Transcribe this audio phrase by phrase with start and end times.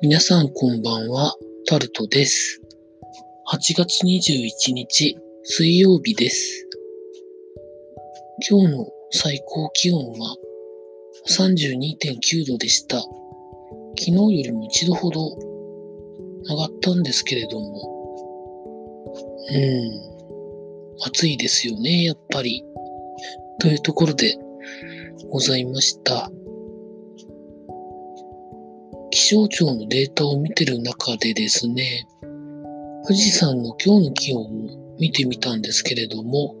[0.00, 1.34] 皆さんこんばんは、
[1.66, 2.62] タルトです。
[3.52, 6.68] 8月21日、水曜日です。
[8.48, 10.36] 今日の最高気温は
[11.28, 12.98] 32.9度でした。
[12.98, 13.08] 昨
[13.96, 15.36] 日よりも一度ほど
[16.48, 18.24] 上がったんですけれども、
[19.52, 22.64] うん、暑いですよね、やっぱり。
[23.58, 24.38] というところで
[25.28, 26.30] ございました。
[29.28, 32.08] 気象庁のデータを見てる中でですね、
[33.04, 36.56] 富士山の今日の気温を見てみたんですけれども、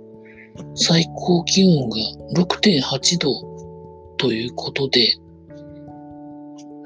[0.74, 1.96] 最高気温が
[2.42, 3.30] 6.8度
[4.18, 5.16] ということで、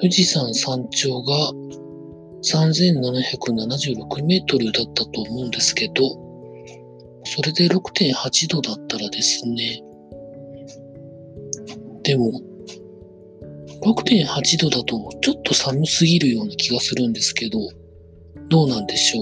[0.01, 1.51] 富士山山頂が
[2.45, 6.05] 3776メートルだったと思うんですけど、
[7.25, 9.83] それで6.8度だったらですね、
[12.05, 12.41] でも、
[13.85, 17.59] 6.8度だとちょっと寒すぎるような気がするんですけど、
[18.49, 19.21] どうなんでしょ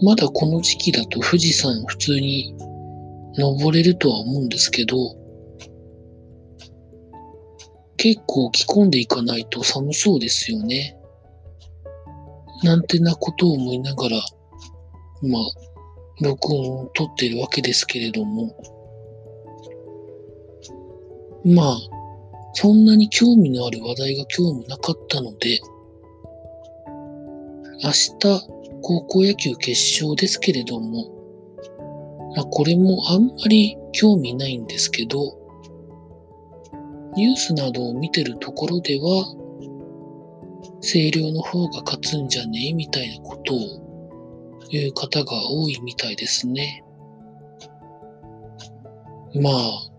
[0.00, 0.04] う？
[0.04, 2.54] まだこの時期だと富士山普通に
[3.38, 4.96] 登れるとは思うんですけど、
[7.96, 10.96] 結構着込んでいかないと寒そうですよね。
[12.64, 14.16] なんてなことを思いながら、
[15.22, 15.42] まあ、
[16.22, 18.56] 録音を撮ってるわけですけれども、
[21.44, 21.76] まあ、
[22.54, 25.60] そんなに興味のある話題が今日もなかったので、
[27.82, 28.18] 明日、
[28.80, 31.10] 高校野球決勝ですけれども、
[32.36, 35.36] まあ、これもあんまり興味ないんですけど、
[37.16, 39.24] ニュースなどを見てるところでは、
[40.76, 43.58] 星稜の方が勝つんじゃねえみたいなことを
[44.70, 46.84] 言う方が多いみたいですね。
[49.34, 49.94] まあ、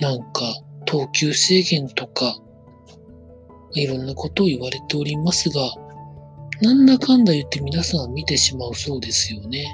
[0.00, 0.42] なんか、
[0.92, 2.36] 投球制限とか、
[3.72, 5.74] いろんなことを言われておりますが、
[6.60, 9.64] なんだかんだ言って皆さん見てしまうそうですよね。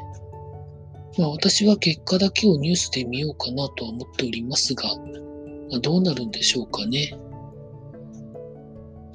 [1.18, 4.84] まあ私は結果だけをニュースで見ようかなとは思っておりますが、
[5.72, 7.12] まあ、どうなるんでしょうかね。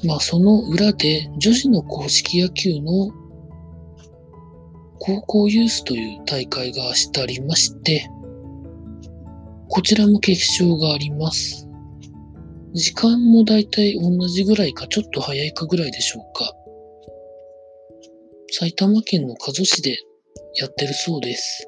[0.03, 3.12] まあその裏で女子の公式野球の
[5.00, 8.09] 高校ユースという大会が明日ありまして、
[9.69, 11.69] こちらも決勝があります。
[12.73, 16.51] 時間もだいたい同じぐらいか、ちょっと早いかぐらいでしょうか。
[18.51, 19.97] 埼玉県の加須市で
[20.59, 21.67] やってるそうです。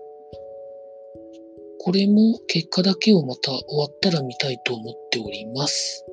[1.79, 6.03] これも結果だけをまた終わったら見たいと思っております。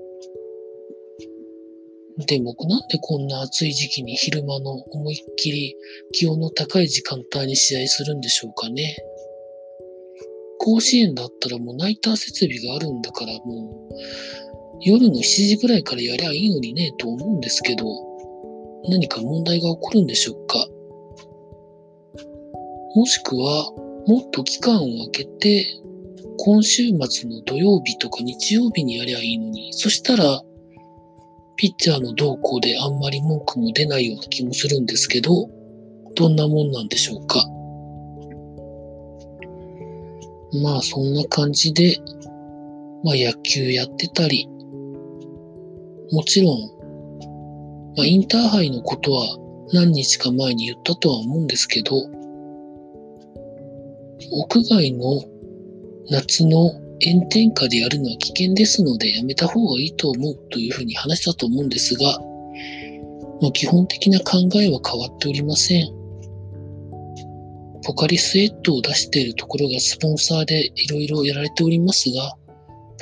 [2.26, 5.74] でもなんでこんな暑い時期に昼間の思いっきり
[6.12, 8.96] 気温の高い時間帯に試合するんでしょうかね。
[10.58, 13.94] 甲子園だったらもうナイター設備があるんだからもう
[14.80, 17.84] 夜の7時ぐらいからやりゃいいのにねと思うんですけど
[18.88, 20.58] 何か問題が起こるんでしょうか？
[22.94, 23.70] もしくは
[24.06, 25.66] もっと期間を空けて
[26.38, 30.42] 今週末の土曜日とか日曜日にやりゃいいのにそしたら
[31.56, 35.48] ピッチャーの動向であんまり文句も出ないような気もするんですけど
[36.16, 37.44] どんなもんなんでしょうか？
[40.62, 41.96] まあそんな感じで、
[43.04, 44.46] まあ野球やってたり、
[46.12, 46.60] もちろん、
[47.96, 49.38] まあインターハイのことは
[49.72, 51.96] 何日か前に言ったとは思うんですけど、
[54.30, 55.24] 屋外の
[56.10, 56.70] 夏の
[57.04, 62.18] 炎天下でやるのは危険ですのでやめた方がいいと思うというふうに話したと思うんですが、
[63.40, 65.88] まあ、基本的な考えは変わっておりません。
[67.84, 72.36] ポカリスエットを出しているところがスポンサーでいろいろやられておりますが、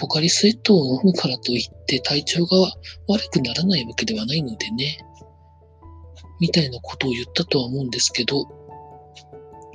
[0.00, 2.56] ポカリスエットを飲むからといって体調が
[3.06, 4.98] 悪くならないわけではないのでね。
[6.40, 8.46] みたいなことを言ったとは思うんですけど、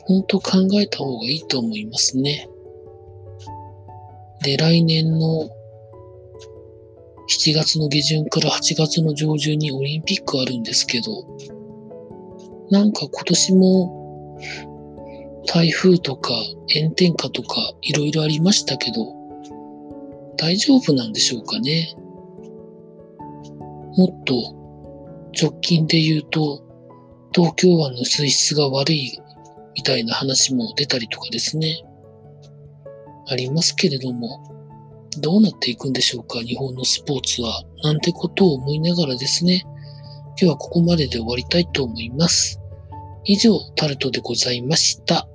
[0.07, 2.49] 本当考えた方がいいと思いますね。
[4.41, 5.47] で、来年の
[7.29, 11.11] 7月の下旬から8月の上旬にオリンピックあるんですけど、
[12.71, 14.39] なんか今年も
[15.45, 16.33] 台風とか
[16.73, 19.24] 炎天下とかいろいろありましたけど、
[20.37, 21.95] 大丈夫なんでしょうかね。
[23.97, 24.55] もっと
[25.39, 26.63] 直近で言うと、
[27.33, 29.17] 東京湾の水質が悪い
[29.75, 31.81] みたいな話も出たりとかですね。
[33.27, 34.43] ありますけれども、
[35.19, 37.63] どうなっていくんでしょうか、日本のスポーツは。
[37.83, 42.59] なんてことを思いながらですね、今日はここまでで終わりたいと思います。
[43.23, 45.27] 以上、タルトでございました。